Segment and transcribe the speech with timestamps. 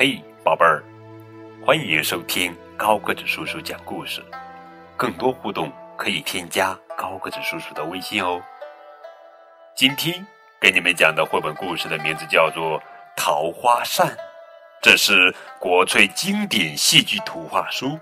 [0.00, 0.80] 嘿，宝贝儿，
[1.66, 4.24] 欢迎收听高个子叔叔讲故事。
[4.96, 8.40] 更多互动可以添加高个子叔叔的微信哦。
[9.74, 10.24] 今天
[10.60, 12.78] 给你们讲的绘本故事的名字叫做
[13.16, 14.06] 《桃花扇》，
[14.80, 17.98] 这是国粹经典戏剧图画书，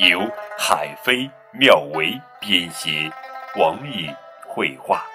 [0.00, 0.28] 由
[0.58, 3.08] 海飞、妙维编写，
[3.56, 4.10] 王宇
[4.48, 5.06] 绘画。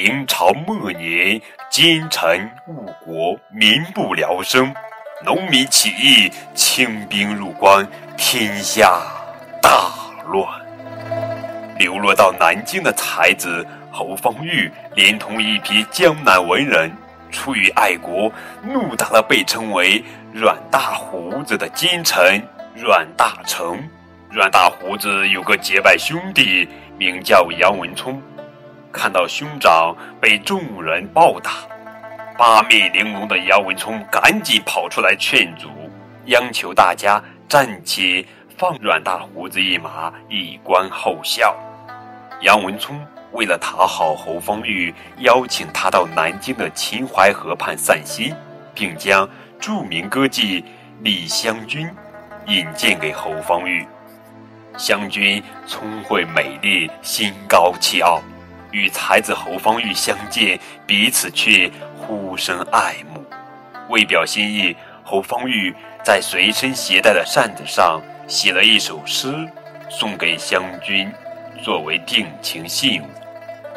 [0.00, 4.72] 明朝末年，奸臣误国，民不聊生，
[5.24, 7.84] 农民起义，清兵入关，
[8.16, 9.02] 天下
[9.60, 9.90] 大
[10.28, 10.46] 乱。
[11.80, 16.92] 流落到南京的才子侯方域，连同一批江南文人，
[17.32, 18.30] 出于爱国，
[18.62, 22.40] 怒打了被称为“阮大胡子”的奸臣
[22.72, 23.76] 阮大铖。
[24.30, 28.22] 阮大胡子有个结拜兄弟，名叫杨文聪。
[28.92, 31.50] 看到兄长被众人暴打，
[32.36, 35.68] 八面玲珑的杨文聪赶紧跑出来劝阻，
[36.26, 38.24] 央求大家暂且
[38.56, 41.54] 放阮大胡子一马，以观后效。
[42.40, 48.34] 杨文聪为了讨好侯方域，邀请他到南京的秦淮河畔散心，
[48.74, 49.28] 并将
[49.60, 50.64] 著名歌妓
[51.00, 51.88] 李香君
[52.46, 53.86] 引荐给侯方域。
[54.76, 58.22] 香君聪慧美丽，心高气傲。
[58.78, 63.24] 与才子侯方域相见，彼此却互生爱慕。
[63.88, 69.34] 为表心意，侯方域在随身携带的扇子上写了一首诗，
[69.90, 71.10] 送给湘君，
[71.62, 73.06] 作为定情信物。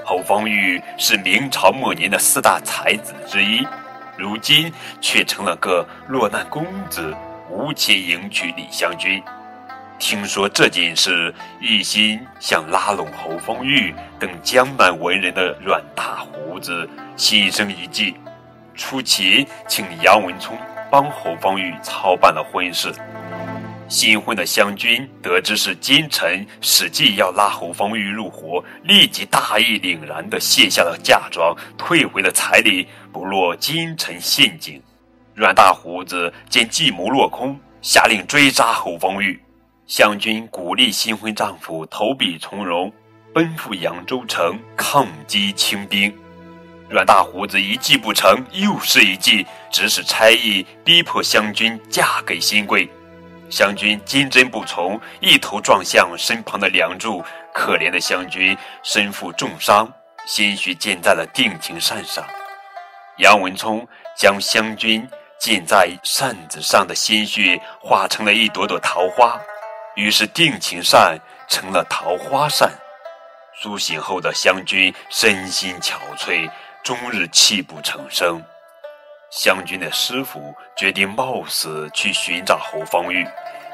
[0.06, 3.66] 侯方域是明朝末年的四大才子之一，
[4.18, 7.16] 如今却成了个落难公子，
[7.50, 9.24] 无钱迎娶李香君。
[10.02, 18.16] 听说这件事，一心想拉拢侯方域等江南文人的阮大胡子心生一计，
[18.74, 20.58] 出钱请杨文聪
[20.90, 22.92] 帮侯方域操办了婚事。
[23.88, 34.82] 新婚的湘君得知是奸臣史记要拉侯方域入伙，立即大义凛然地卸下了嫁妆，退回了彩礼，不落奸臣陷阱。
[35.36, 39.40] 阮大胡子见计谋落空，下令追杀侯方域。
[39.92, 42.90] 湘君鼓励新婚丈夫投笔从戎，
[43.34, 46.10] 奔赴扬州城抗击清兵。
[46.90, 52.90] 阮大胡子一计不成，又是一计，指使差役逼迫湘君嫁给新贵。
[53.50, 57.22] 湘君坚贞不从，一头撞向身旁的梁柱。
[57.54, 59.92] 可怜的湘君身负重伤，
[60.26, 62.26] 鲜血溅在了定情扇上。
[63.18, 63.86] 杨文聪
[64.18, 65.06] 将湘君
[65.38, 69.38] 溅在扇子上的鲜血化成了一朵朵桃花。
[69.96, 72.72] 于是定情扇成了桃花扇。
[73.62, 76.50] 苏醒后的湘君身心憔悴，
[76.84, 78.42] 终日泣不成声。
[79.30, 83.28] 湘君的师傅决定冒死去寻找侯方域，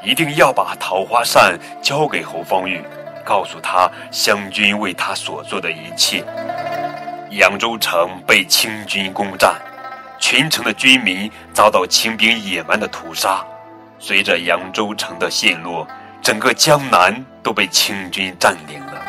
[0.03, 2.84] 一定要把桃花扇交给侯方域，
[3.23, 6.23] 告诉他湘君为他所做的一切。
[7.31, 9.55] 扬州城被清军攻占，
[10.19, 13.45] 全城的军民遭到清兵野蛮的屠杀。
[13.99, 15.88] 随着扬州城的陷落，
[16.22, 19.01] 整个江南都被清军占领了。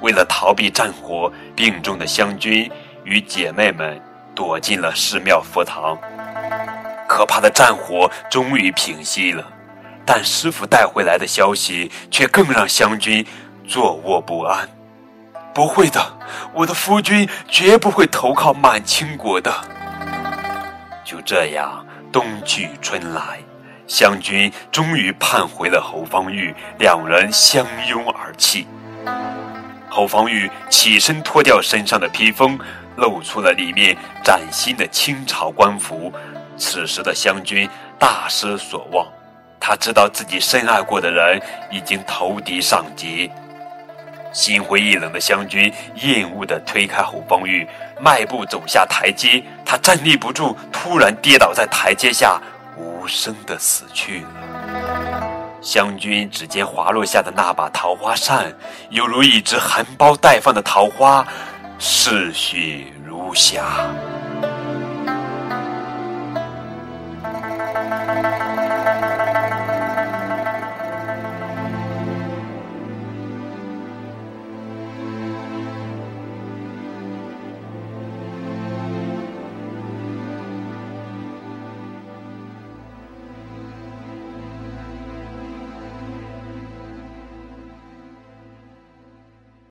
[0.00, 2.70] 为了逃避战火，病重的湘君
[3.04, 4.00] 与姐妹们
[4.34, 5.98] 躲进了寺庙佛堂。
[7.08, 9.44] 可怕的战火终于平息了，
[10.04, 13.24] 但师傅带回来的消息却更让湘君
[13.66, 14.68] 坐卧不安。
[15.54, 16.18] 不会的，
[16.52, 19.50] 我的夫君绝不会投靠满清国的。
[21.04, 23.38] 就这样，冬去春来。
[23.86, 28.66] 湘军终于盼回了侯方域，两人相拥而泣。
[29.88, 32.58] 侯方域起身脱掉身上的披风，
[32.96, 36.12] 露出了里面崭新的清朝官服。
[36.56, 37.68] 此时的湘军
[37.98, 39.06] 大失所望，
[39.60, 41.40] 他知道自己深爱过的人
[41.70, 43.30] 已经投敌上街。
[44.32, 45.72] 心灰意冷的湘军
[46.02, 47.64] 厌恶地推开侯方域，
[48.00, 49.40] 迈步走下台阶。
[49.64, 52.40] 他站立不住，突然跌倒在台阶下。
[53.04, 55.28] 无声的死去了。
[55.60, 58.50] 湘君指尖滑落下的那把桃花扇，
[58.88, 61.26] 犹如一只含苞待放的桃花，
[61.78, 63.62] 逝去如霞。